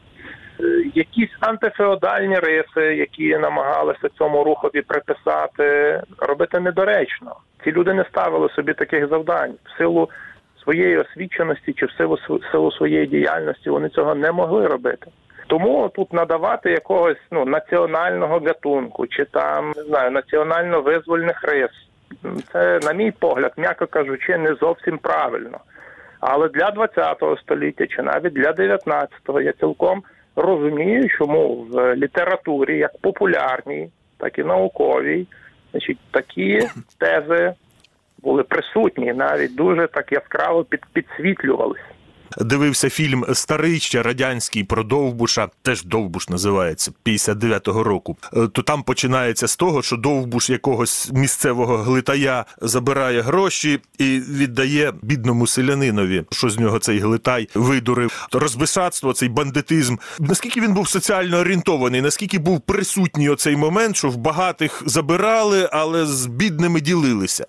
Якісь 0.94 1.30
антифеодальні 1.40 2.36
риси, 2.36 2.96
які 2.96 3.38
намагалися 3.38 4.10
цьому 4.18 4.44
рухові 4.44 4.82
приписати, 4.82 6.02
робити 6.18 6.60
недоречно. 6.60 7.36
Ці 7.64 7.72
люди 7.72 7.94
не 7.94 8.06
ставили 8.06 8.50
собі 8.50 8.74
таких 8.74 9.08
завдань 9.08 9.54
в 9.66 9.78
силу 9.78 10.10
своєї 10.64 10.98
освіченості 10.98 11.74
чи 11.74 11.86
в 11.86 11.92
силу 11.92 12.18
силу 12.52 12.72
своєї 12.72 13.06
діяльності. 13.06 13.70
Вони 13.70 13.90
цього 13.90 14.16
не 14.16 14.32
могли 14.32 14.68
робити. 14.68 15.08
Тому 15.48 15.90
тут 15.96 16.14
надавати 16.14 16.72
якогось 16.72 17.18
ну 17.32 17.46
національного 17.46 18.40
гатунку 18.40 19.08
чи 19.08 19.26
там 19.26 19.74
не 19.76 19.84
знаю 19.84 20.12
національно 20.12 20.82
визвольних 20.82 21.44
рис. 21.44 21.72
Це, 22.52 22.80
на 22.84 22.94
мій 22.94 23.12
погляд, 23.12 23.54
м'яко 23.58 23.88
кажучи, 23.88 24.38
не 24.38 24.56
зовсім 24.56 24.98
правильно. 24.98 25.60
Але 26.20 26.50
для 26.50 26.70
20-го 26.70 27.38
століття 27.38 27.88
чи 27.88 28.02
навіть 28.02 28.34
для 28.34 28.52
19-го 28.52 29.42
я 29.42 29.52
цілком 29.52 30.04
розумію, 30.36 31.10
чому 31.10 31.56
в 31.56 31.96
літературі, 31.96 32.78
як 32.78 32.98
популярній, 32.98 33.90
так 34.18 34.40
і 34.40 34.44
науковій, 34.44 35.28
значить, 35.72 36.00
такі 36.12 36.62
тези 36.98 37.54
були 38.22 38.44
присутні, 38.44 39.14
навіть 39.14 39.56
дуже 39.56 39.88
так 39.88 40.12
яскраво 40.12 40.64
під, 40.64 40.86
підсвітлювалися 40.94 41.84
дивився 42.38 42.90
фільм 42.90 43.26
Старий 43.34 43.80
ще 43.80 44.04
радянський 44.04 44.64
про 44.64 44.84
Довбуша, 44.84 45.50
теж 45.62 45.84
Довбуш 45.84 46.30
називається 46.30 46.92
59-го 47.06 47.84
року. 47.84 48.18
Е, 48.34 48.48
то 48.48 48.62
там 48.62 48.84
починається 48.84 49.48
з 49.48 49.56
того, 49.56 49.82
що 49.82 49.98
Довбуш 49.98 50.50
якогось 50.50 51.12
місцевого 51.14 51.78
глитая 51.78 52.46
забирає 52.62 53.22
гроші 53.22 53.80
і 53.98 54.20
віддає 54.20 54.94
бідному 55.02 55.48
селянинові, 55.48 56.24
що 56.32 56.50
з 56.50 56.60
нього 56.60 56.80
цей 56.80 57.00
глитай 57.00 57.50
видурив. 57.56 58.28
Розбисацтво, 58.32 59.14
цей 59.14 59.30
бандитизм. 59.30 59.96
Наскільки 60.20 60.62
він 60.62 60.74
був 60.74 60.90
соціально 60.90 61.38
орієнтований, 61.38 62.02
наскільки 62.02 62.40
був 62.40 62.62
присутній 62.62 63.30
оцей 63.30 63.56
момент, 63.56 63.96
що 63.96 64.10
в 64.10 64.18
багатих 64.18 64.84
забирали, 64.86 65.70
але 65.72 66.06
з 66.06 66.26
бідними 66.26 66.82
ділилися. 66.82 67.46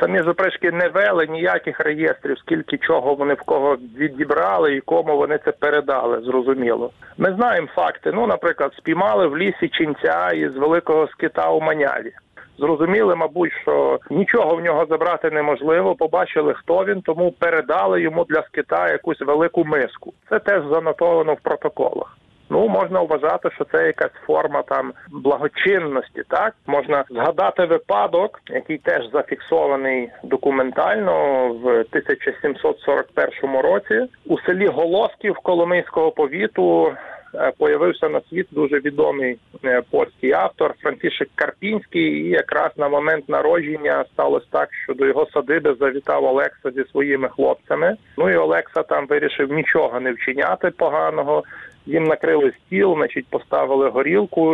Самі 0.00 0.22
запришки 0.22 0.70
не 0.70 0.88
вели 0.88 1.26
ніяких 1.26 1.80
реєстрів, 1.80 2.38
скільки 2.38 2.78
чого 2.78 3.14
вони 3.14 3.34
в 3.34 3.42
кого 3.42 3.76
відібрали 3.96 4.76
і 4.76 4.80
кому 4.80 5.16
вони 5.16 5.38
це 5.44 5.52
передали. 5.52 6.20
Зрозуміло. 6.20 6.90
Ми 7.18 7.34
знаємо 7.34 7.68
факти. 7.74 8.12
Ну, 8.14 8.26
наприклад, 8.26 8.72
спіймали 8.78 9.26
в 9.26 9.36
лісі 9.38 9.68
ченця 9.68 10.30
із 10.30 10.56
великого 10.56 11.08
скита 11.08 11.50
у 11.50 11.60
маняві. 11.60 12.12
Зрозуміли, 12.58 13.16
мабуть, 13.16 13.52
що 13.62 13.98
нічого 14.10 14.56
в 14.56 14.60
нього 14.60 14.86
забрати 14.90 15.30
неможливо. 15.30 15.94
Побачили, 15.94 16.54
хто 16.54 16.84
він, 16.84 17.02
тому 17.02 17.32
передали 17.32 18.02
йому 18.02 18.24
для 18.24 18.42
скита 18.42 18.88
якусь 18.88 19.20
велику 19.20 19.64
миску. 19.64 20.12
Це 20.30 20.38
теж 20.38 20.62
занотовано 20.72 21.34
в 21.34 21.40
протоколах. 21.40 22.16
Ну, 22.50 22.68
можна 22.68 23.00
вважати, 23.00 23.50
що 23.50 23.64
це 23.64 23.86
якась 23.86 24.12
форма 24.26 24.62
там 24.62 24.92
благочинності. 25.10 26.22
Так 26.28 26.54
можна 26.66 27.04
згадати 27.10 27.64
випадок, 27.64 28.40
який 28.48 28.78
теж 28.78 29.10
зафіксований 29.12 30.10
документально 30.24 31.48
в 31.48 31.66
1741 31.68 33.56
році 33.60 34.06
у 34.26 34.38
селі 34.38 34.66
Голосків 34.66 35.34
Коломийського 35.42 36.10
повіту. 36.10 36.92
Е, 37.38 37.52
появився 37.58 38.08
на 38.08 38.20
світ 38.30 38.46
дуже 38.50 38.80
відомий 38.80 39.38
е, 39.64 39.82
польський 39.90 40.32
автор 40.32 40.74
Францішек 40.82 41.28
Карпінський, 41.34 42.02
і 42.02 42.28
якраз 42.28 42.70
на 42.76 42.88
момент 42.88 43.28
народження 43.28 44.04
сталося 44.12 44.46
так, 44.50 44.68
що 44.84 44.94
до 44.94 45.06
його 45.06 45.26
садиби 45.32 45.74
завітав 45.80 46.24
Олекса 46.24 46.70
зі 46.70 46.84
своїми 46.84 47.28
хлопцями. 47.28 47.96
Ну 48.18 48.30
і 48.30 48.36
Олекса 48.36 48.82
там 48.82 49.06
вирішив 49.06 49.52
нічого 49.52 50.00
не 50.00 50.12
вчиняти 50.12 50.70
поганого 50.70 51.44
їм 51.86 52.04
накрили 52.04 52.52
стіл, 52.66 52.94
значить, 52.94 53.26
поставили 53.30 53.88
горілку, 53.88 54.44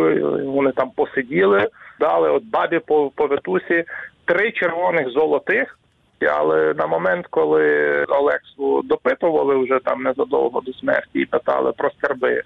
вони 0.45 0.71
там 0.71 0.91
посиділи, 0.95 1.67
дали 1.99 2.29
от 2.29 2.43
бабі 2.43 2.79
по 2.79 3.11
повитусі 3.15 3.83
три 4.25 4.51
червоних 4.51 5.09
золотих. 5.09 5.79
Але 6.37 6.73
на 6.73 6.87
момент, 6.87 7.27
коли 7.29 7.65
Олексу 8.09 8.81
допитували 8.81 9.55
вже 9.55 9.79
там 9.79 10.03
незадовго 10.03 10.61
до 10.61 10.73
смерті 10.73 11.19
і 11.19 11.25
питали 11.25 11.71
про 11.71 11.89
скарби, 11.89 12.41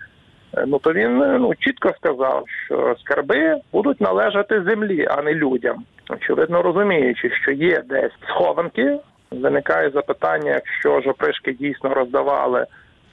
ну 0.67 0.79
то 0.79 0.93
він 0.93 1.17
ну 1.17 1.55
чітко 1.59 1.93
сказав, 1.97 2.43
що 2.65 2.95
скарби 2.99 3.55
будуть 3.73 4.01
належати 4.01 4.63
землі, 4.63 5.07
а 5.09 5.21
не 5.21 5.33
людям. 5.33 5.83
Очевидно, 6.09 6.61
розуміючи, 6.61 7.29
що 7.29 7.51
є 7.51 7.83
десь 7.89 8.11
схованки, 8.27 8.99
виникає 9.31 9.89
запитання, 9.89 10.51
якщо 10.51 11.01
ж 11.01 11.09
опришки 11.09 11.53
дійсно 11.53 11.93
роздавали 11.93 12.65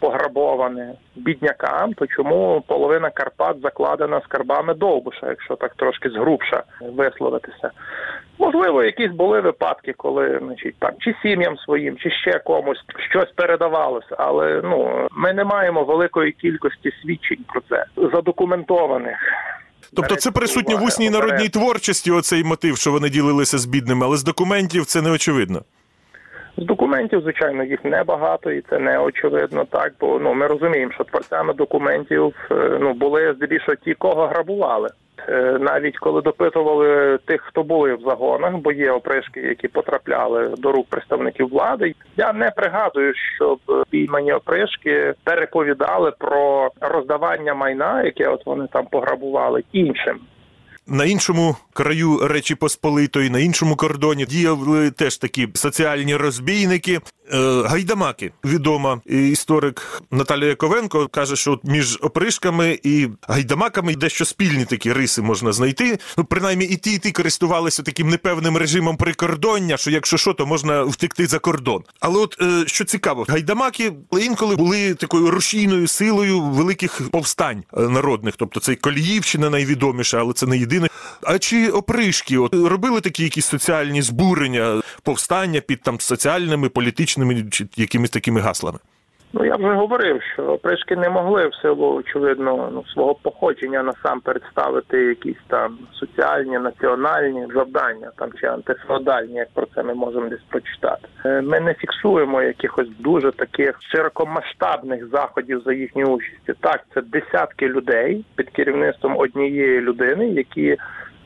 пограбоване 0.05 0.95
біднякам, 1.17 1.93
то 1.93 2.07
чому 2.07 2.65
половина 2.67 3.11
Карпат 3.11 3.57
закладена 3.63 4.21
скарбами 4.25 4.75
Довбуша, 4.75 5.29
якщо 5.29 5.57
так 5.57 5.75
трошки 5.75 6.11
згрубша 6.11 6.63
висловитися? 6.81 7.71
Можливо, 8.39 8.83
якісь 8.83 9.11
були 9.11 9.41
випадки, 9.41 9.95
коли 9.97 10.41
значить 10.43 10.75
там 10.79 10.91
чи 10.99 11.15
сім'ям 11.23 11.57
своїм, 11.57 11.97
чи 11.97 12.11
ще 12.11 12.39
комусь 12.39 12.85
щось 13.11 13.33
передавалося, 13.35 14.17
але 14.19 14.61
ну 14.65 15.09
ми 15.11 15.33
не 15.33 15.45
маємо 15.45 15.85
великої 15.85 16.33
кількості 16.33 16.93
свідчень 17.03 17.45
про 17.53 17.61
це 17.69 17.85
задокументованих. 18.13 19.17
Тобто 19.97 20.17
це 20.17 20.31
присутньо 20.31 20.77
в 20.77 20.83
усній 20.83 21.11
народній 21.11 21.49
творчості, 21.49 22.11
оцей 22.11 22.45
мотив, 22.45 22.77
що 22.77 22.93
вони 22.93 23.11
ділилися 23.11 23.59
з 23.59 23.67
бідними, 23.67 24.07
але 24.07 24.17
з 24.17 24.25
документів 24.25 24.87
це 24.87 25.03
не 25.03 25.11
очевидно. 25.11 25.63
З 26.57 26.65
документів, 26.65 27.21
звичайно, 27.21 27.65
їх 27.65 27.85
небагато, 27.85 28.51
і 28.51 28.61
це 28.61 28.79
не 28.79 28.99
очевидно. 28.99 29.65
Так, 29.65 29.93
бо 30.01 30.19
ну 30.19 30.35
ми 30.35 30.47
розуміємо, 30.47 30.93
що 30.93 31.05
творцями 31.05 31.55
документів 31.55 32.35
е, 32.51 32.79
ну 32.81 32.95
були 32.95 33.35
здебільшого 33.37 33.77
ті, 33.77 33.95
кого 33.95 34.27
грабували. 34.27 34.89
Е, 35.29 35.59
Навіть 35.61 35.99
коли 35.99 36.23
допитували 36.23 37.19
тих, 37.25 37.41
хто 37.41 37.63
були 37.63 37.95
в 37.95 38.01
загонах, 38.01 38.57
бо 38.57 38.73
є 38.73 38.91
опришки, 38.91 39.41
які 39.41 39.69
потрапляли 39.69 40.55
до 40.59 40.73
рук 40.73 40.87
представників 40.89 41.49
влади. 41.49 41.95
Я 42.17 42.33
не 42.33 42.51
пригадую, 42.51 43.13
щоб 43.37 43.59
піймані 43.91 44.33
опришки 44.33 45.15
переповідали 45.25 46.13
про 46.19 46.71
роздавання 46.81 47.55
майна, 47.55 48.03
яке 48.03 48.29
от 48.29 48.47
вони 48.47 48.67
там 48.73 48.87
пограбували 48.91 49.65
іншим. 49.73 50.21
На 50.87 51.05
іншому 51.05 51.57
краю 51.73 52.29
Речі 52.29 52.55
Посполитої, 52.55 53.31
на 53.31 53.39
іншому 53.39 53.77
кордоні 53.77 54.27
діяли 54.27 54.91
теж 54.91 55.17
такі 55.17 55.49
соціальні 55.55 56.17
розбійники. 56.17 57.01
Е, 57.33 57.63
Гайдамаки, 57.67 58.33
відома 58.45 59.01
історик 59.07 60.03
Наталія 60.11 60.49
Яковенко 60.49 61.09
каже, 61.09 61.37
що 61.37 61.61
між 61.65 61.99
опришками 62.03 62.79
і 62.83 63.09
гайдамаками 63.29 63.95
дещо 63.97 64.25
спільні 64.25 64.65
такі 64.65 64.93
риси 64.93 65.23
можна 65.23 65.53
знайти. 65.53 65.99
Ну, 66.19 66.25
принаймні, 66.25 66.65
і 66.65 66.77
ті, 66.77 66.95
і 66.95 66.99
ті 66.99 67.13
користувалися 67.13 67.83
таким 67.83 68.09
непевним 68.09 68.57
режимом 68.57 68.97
прикордоння, 68.97 69.77
що 69.77 69.91
якщо 69.91 70.17
що, 70.17 70.33
то 70.33 70.47
можна 70.47 70.83
втекти 70.83 71.27
за 71.27 71.39
кордон. 71.39 71.83
Але 72.01 72.19
от 72.19 72.37
е, 72.43 72.65
що 72.67 72.85
цікаво, 72.85 73.25
гайдамаки 73.29 73.93
інколи 74.21 74.57
були 74.57 74.95
такою 74.95 75.31
рушійною 75.31 75.89
силою 75.89 76.41
великих 76.41 77.11
повстань 77.11 77.65
е, 77.77 77.81
народних, 77.81 78.35
тобто 78.37 78.61
це 78.61 78.75
Коліївщина 78.75 79.51
найвідоміша, 79.51 80.19
але 80.19 80.33
це 80.33 80.47
не 80.47 80.59
єдине. 80.59 80.74
А 81.23 81.39
чи 81.39 81.69
опришки 81.69 82.39
от 82.39 82.55
робили 82.55 83.01
такі 83.01 83.23
якісь 83.23 83.47
соціальні 83.47 84.03
збурення, 84.03 84.83
повстання 85.03 85.61
під 85.61 85.83
там 85.83 86.01
соціальними, 86.01 86.69
політичними 86.69 87.45
чи 87.51 87.67
якимись 87.77 88.11
такими 88.11 88.41
гаслами? 88.41 88.79
Ну 89.37 89.45
я 89.45 89.57
вже 89.57 89.75
говорив, 89.75 90.23
що 90.23 90.43
опришки 90.43 90.97
не 90.97 91.09
могли 91.09 91.49
в 91.49 91.55
силу 91.55 91.95
очевидно 91.95 92.71
ну 92.73 92.85
свого 92.85 93.15
походження 93.15 93.83
насамперед 93.83 94.43
ставити 94.51 94.99
якісь 94.99 95.43
там 95.47 95.79
соціальні, 95.93 96.59
національні 96.59 97.47
завдання 97.55 98.11
там 98.17 98.31
чи 98.41 98.47
антифеодальні, 98.47 99.35
як 99.35 99.49
про 99.55 99.67
це 99.75 99.83
ми 99.83 99.95
можемо 99.95 100.29
десь 100.29 100.43
прочитати. 100.49 101.09
Е, 101.25 101.43
Ми 101.43 101.61
не 101.61 101.75
фіксуємо 101.75 102.43
якихось 102.43 102.89
дуже 102.99 103.33
таких 103.33 103.79
широкомасштабних 103.81 105.09
заходів 105.09 105.63
за 105.67 105.73
їхньою 105.73 106.09
участі. 106.09 106.53
Так, 106.61 106.81
це 106.95 107.03
десятки 107.03 107.69
людей 107.69 108.25
під 108.37 108.51
керівництвом 108.51 109.17
однієї 109.19 109.81
людини, 109.81 110.29
які 110.29 110.77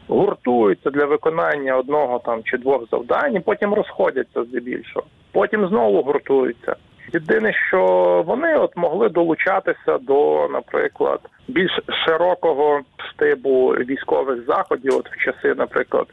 гуртуються 0.08 0.90
для 0.90 1.04
виконання 1.04 1.76
одного 1.76 2.18
там 2.18 2.42
чи 2.44 2.58
двох 2.58 2.90
завдань, 2.90 3.42
потім 3.42 3.74
розходяться 3.74 4.44
здебільшого. 4.44 5.06
Потім 5.32 5.68
знову 5.68 6.02
гуртуються. 6.02 6.76
Єдине, 7.12 7.52
що 7.68 7.82
вони 8.26 8.56
от 8.56 8.76
могли 8.76 9.08
долучатися 9.08 9.98
до, 9.98 10.48
наприклад, 10.48 11.20
більш 11.48 11.70
широкого 12.06 12.80
штибу 13.10 13.68
військових 13.68 14.44
заходів, 14.46 14.96
от 14.96 15.08
в 15.08 15.24
часи, 15.24 15.54
наприклад, 15.54 16.06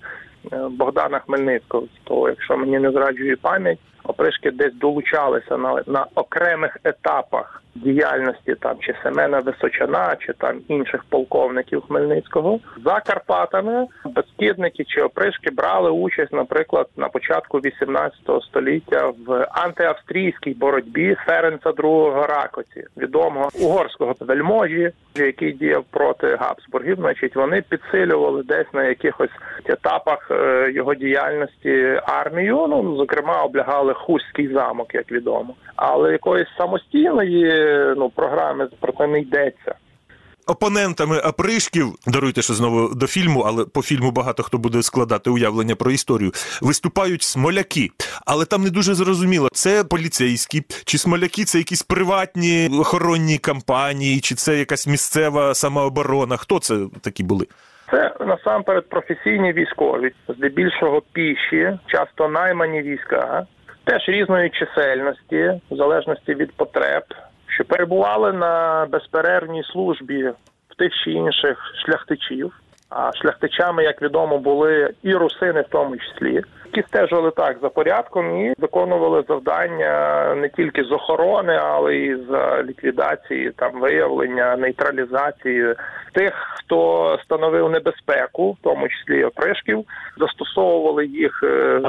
е, 0.54 0.58
Богдана 0.70 1.20
Хмельницького. 1.20 1.84
То, 2.04 2.30
якщо 2.30 2.58
мені 2.58 2.80
не 2.80 2.92
зраджує 2.92 3.36
пам'ять, 3.36 3.80
опришки 4.08 4.52
десь 4.52 4.74
долучалися 4.74 5.58
на, 5.58 5.84
на 5.88 6.06
окремих 6.16 6.78
етапах 6.84 7.62
діяльності 7.76 8.56
там 8.56 8.78
чи 8.80 8.96
Семена 9.04 9.40
Височана, 9.40 10.16
чи 10.20 10.34
там 10.34 10.62
інших 10.68 11.04
полковників 11.10 11.82
Хмельницького 11.82 12.60
за 12.86 13.00
Карпатами 13.00 13.88
безкідники 14.06 14.84
чи 14.84 15.02
опришки 15.02 15.52
брали 15.52 15.90
участь, 15.90 16.34
наприклад, 16.34 16.88
на 16.98 17.08
початку 17.08 17.58
18 17.58 18.20
століття 18.50 19.14
в 19.28 19.48
антиавстрійській 19.52 20.54
боротьбі 20.54 21.16
Ференца 21.26 21.70
II 21.70 22.28
Ракоці, 22.28 22.84
відомого 22.98 23.50
угорського 23.62 24.16
вельможі, 24.20 24.92
який 25.16 25.52
діяв 25.52 25.84
проти 25.92 26.36
Габсбургів. 26.36 26.96
Значить, 26.96 27.36
вони 27.36 27.62
підсилювали 27.70 28.44
десь 28.44 28.74
на 28.74 28.84
якихось 28.84 29.30
етапах 29.66 30.28
е, 30.32 30.72
його 30.72 30.96
діяльності 30.96 32.00
армію. 32.06 32.68
Ну 32.70 32.96
зокрема, 32.96 33.44
облягали 33.44 33.94
Хуський 33.96 34.54
замок, 34.54 34.94
як 34.94 35.12
відомо, 35.12 35.56
але 35.76 36.12
якоїсь 36.12 36.48
самостійної 36.58 37.54
ну 37.98 38.10
програми 38.10 38.68
про 38.80 38.94
це 38.94 39.08
не 39.08 39.20
йдеться. 39.20 39.76
Опонентами 40.48 41.20
опришків, 41.20 41.86
даруйте, 42.08 42.42
що 42.42 42.54
знову 42.54 42.96
до 42.96 43.08
фільму, 43.08 43.40
але 43.40 43.66
по 43.66 43.82
фільму 43.82 44.12
багато 44.12 44.44
хто 44.44 44.58
буде 44.58 44.82
складати 44.82 45.30
уявлення 45.30 45.76
про 45.76 45.92
історію. 45.92 46.32
Виступають 46.62 47.24
смоляки, 47.24 47.90
але 48.26 48.46
там 48.46 48.64
не 48.64 48.70
дуже 48.70 48.94
зрозуміло, 48.94 49.50
це 49.54 49.84
поліцейські, 49.84 50.62
чи 50.86 50.98
смоляки 50.98 51.44
це 51.44 51.58
якісь 51.58 51.84
приватні 51.84 52.70
охоронні 52.80 53.38
кампанії, 53.38 54.20
чи 54.20 54.36
це 54.36 54.58
якась 54.58 54.88
місцева 54.88 55.54
самооборона. 55.54 56.38
Хто 56.38 56.60
це 56.60 56.76
такі 57.02 57.24
були? 57.24 57.46
Це 57.92 58.14
насамперед 58.20 58.90
професійні 58.90 59.54
військові, 59.54 60.12
здебільшого 60.28 61.02
піші, 61.14 61.80
часто 61.88 62.28
наймані 62.28 62.82
війська, 62.82 63.46
теж 63.86 64.10
різної 64.10 64.50
чисельності, 64.50 65.62
в 65.72 65.76
залежності 65.76 66.34
від 66.34 66.52
потреб, 66.52 67.04
що 67.48 67.64
перебували 67.66 68.34
на 68.34 68.86
безперервній 68.92 69.64
службі 69.64 70.24
в 70.70 70.76
тих 70.78 70.94
чи 71.04 71.12
інших 71.12 71.74
шляхтичів. 71.86 72.54
А 72.98 73.12
шляхтичами, 73.14 73.84
як 73.84 74.02
відомо, 74.02 74.38
були 74.38 74.90
і 75.04 75.14
русини, 75.14 75.62
в 75.62 75.68
тому 75.70 75.98
числі, 75.98 76.42
які 76.66 76.88
стежили 76.88 77.32
так 77.32 77.58
за 77.62 77.70
порядком 77.70 78.42
і 78.42 78.54
виконували 78.58 79.24
завдання 79.28 80.36
не 80.36 80.50
тільки 80.50 80.84
з 80.84 80.92
охорони, 80.92 81.60
але 81.64 81.96
й 81.96 82.16
з 82.16 82.64
ліквідації, 82.64 83.52
там 83.56 83.80
виявлення, 83.80 84.58
нейтралізації 84.58 85.76
тих, 86.14 86.34
хто 86.58 87.20
становив 87.24 87.70
небезпеку, 87.70 88.52
в 88.52 88.58
тому 88.62 88.88
числі 88.88 89.24
опришків, 89.24 89.86
застосовували 90.18 91.06
їх 91.06 91.44
е, 91.44 91.82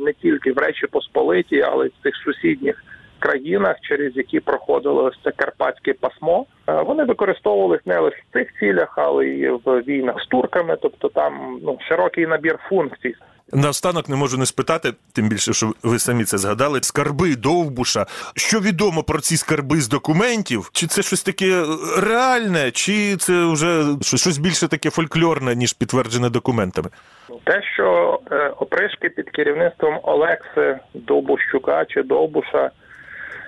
не 0.00 0.12
тільки 0.12 0.52
в 0.52 0.58
Речі 0.58 0.86
Посполиті, 0.86 1.62
але 1.62 1.86
й 1.86 1.88
в 1.88 2.02
цих 2.02 2.16
сусідніх 2.16 2.82
країнах, 3.18 3.76
через 3.82 4.16
які 4.16 4.40
проходило 4.40 5.04
ось 5.04 5.18
це 5.24 5.30
карпатське 5.30 5.92
пасмо. 5.92 6.46
Е, 6.68 6.82
Вони 6.82 7.04
використовували 7.04 7.80
не 7.86 7.98
лише 7.98 8.22
в 8.30 8.32
цих 8.32 8.58
цілях, 8.58 8.94
але 8.96 9.26
й 9.26 9.48
в 9.48 9.80
війнах 9.80 10.22
з 10.22 10.26
турками, 10.26 10.76
тобто 10.82 11.08
там 11.08 11.60
ну 11.62 11.78
широкий 11.88 12.26
набір 12.26 12.58
функцій. 12.68 13.14
Наостанок 13.52 14.08
не 14.08 14.16
можу 14.16 14.38
не 14.38 14.46
спитати, 14.46 14.92
тим 15.12 15.28
більше, 15.28 15.52
що 15.52 15.72
ви 15.82 15.98
самі 15.98 16.24
це 16.24 16.38
згадали. 16.38 16.82
Скарби 16.82 17.36
Довбуша. 17.36 18.06
Що 18.36 18.60
відомо 18.60 19.02
про 19.02 19.20
ці 19.20 19.36
скарби 19.36 19.80
з 19.80 19.88
документів? 19.88 20.70
Чи 20.72 20.86
це 20.86 21.02
щось 21.02 21.22
таке 21.22 21.64
реальне, 21.98 22.70
чи 22.70 23.16
це 23.16 23.44
вже 23.44 23.84
щось 24.02 24.38
більше 24.38 24.68
таке 24.68 24.90
фольклорне, 24.90 25.54
ніж 25.54 25.72
підтверджене 25.72 26.30
документами? 26.30 26.88
Те, 27.44 27.62
що 27.74 28.20
е, 28.30 28.48
опришки 28.48 29.08
під 29.08 29.30
керівництвом 29.30 30.00
Олекси 30.02 30.78
Довбущука 30.94 31.84
чи 31.84 32.02
Довбуша 32.02 32.70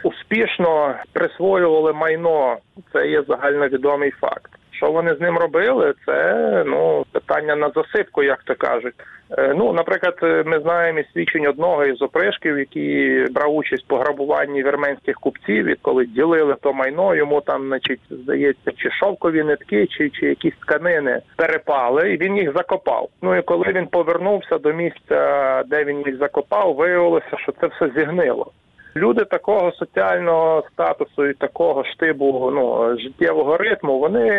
успішно 0.02 0.94
присвоювали 1.12 1.92
майно, 1.92 2.56
це 2.92 3.08
є 3.08 3.22
загальновідомий 3.22 4.10
факт. 4.10 4.50
Що 4.78 4.92
вони 4.92 5.14
з 5.14 5.20
ним 5.20 5.38
робили? 5.38 5.94
Це 6.06 6.64
ну 6.66 7.04
питання 7.12 7.56
на 7.56 7.70
засипку, 7.70 8.22
як 8.22 8.42
то 8.42 8.54
кажуть. 8.54 8.94
Е, 9.38 9.54
Ну, 9.56 9.72
наприклад, 9.72 10.18
е, 10.22 10.42
ми 10.46 10.60
знаємо 10.60 11.00
свідчень 11.12 11.46
одного 11.46 11.84
із 11.84 12.02
опришків, 12.02 12.58
який 12.58 13.26
брав 13.30 13.54
участь 13.54 13.84
в 13.84 13.86
пограбуванні 13.86 14.62
вірменських 14.62 15.16
купців, 15.16 15.66
і 15.66 15.74
коли 15.74 16.06
ділили 16.06 16.56
то 16.60 16.72
майно, 16.72 17.14
йому 17.14 17.40
там, 17.40 17.66
значить, 17.66 18.00
здається, 18.10 18.72
чи 18.76 18.90
шовкові 18.90 19.42
нитки, 19.42 19.86
чи, 19.86 20.10
чи 20.10 20.26
якісь 20.26 20.56
тканини 20.60 21.20
перепали, 21.36 22.12
і 22.12 22.16
він 22.16 22.36
їх 22.36 22.52
закопав. 22.56 23.08
Ну 23.22 23.36
і 23.36 23.42
коли 23.42 23.66
він 23.72 23.86
повернувся 23.86 24.58
до 24.58 24.72
місця, 24.72 25.62
де 25.66 25.84
він 25.84 26.02
їх 26.06 26.18
закопав, 26.18 26.74
виявилося, 26.74 27.36
що 27.38 27.52
це 27.60 27.66
все 27.66 27.90
зігнило. 27.96 28.52
Люди 28.96 29.24
такого 29.24 29.72
соціального 29.72 30.64
статусу 30.72 31.26
і 31.26 31.34
такого 31.34 31.84
штибу 31.84 32.50
ну 32.54 32.96
життєвого 32.98 33.56
ритму, 33.56 33.98
вони, 33.98 34.30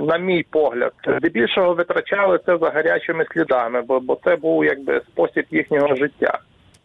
на 0.00 0.18
мій 0.18 0.44
погляд, 0.50 0.92
здебільшого 1.18 1.74
витрачали 1.74 2.40
це 2.46 2.58
за 2.58 2.70
гарячими 2.70 3.26
слідами, 3.32 3.82
бо, 3.82 4.00
бо 4.00 4.18
це 4.24 4.36
був 4.36 4.64
якби 4.64 5.00
спосіб 5.00 5.44
їхнього 5.50 5.94
життя. 5.94 6.38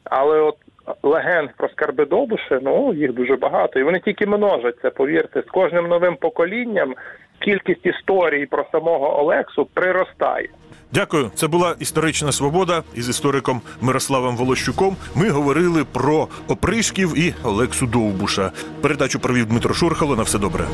Але 0.04 0.40
от 0.40 0.56
легенд 1.04 1.50
про 1.58 1.70
скарби 1.70 2.06
Довбуші, 2.06 2.60
ну 2.62 2.94
їх 2.94 3.14
дуже 3.14 3.36
багато, 3.36 3.80
і 3.80 3.84
вони 3.84 4.00
тільки 4.00 4.26
множаться. 4.26 4.90
Повірте, 4.90 5.42
з 5.42 5.52
кожним 5.52 5.88
новим 5.88 6.16
поколінням 6.16 6.96
кількість 7.40 7.86
історій 7.86 8.46
про 8.46 8.66
самого 8.72 9.20
Олексу 9.20 9.66
приростає. 9.74 10.50
Дякую. 10.94 11.32
Це 11.36 11.48
була 11.48 11.76
історична 11.80 12.32
свобода 12.32 12.84
із 12.96 13.10
істориком 13.10 13.62
Мирославом 13.82 14.38
Волощуком. 14.38 14.96
Ми 15.16 15.30
говорили 15.30 15.84
про 15.84 16.28
опришків 16.48 17.18
і 17.18 17.34
Олексу 17.44 17.86
Довбуша. 17.88 18.52
Передачу 18.82 19.20
провів 19.20 19.46
Дмитро 19.46 19.74
Шурхало. 19.74 20.16
На 20.16 20.24
все 20.24 20.40
добре. 20.40 20.68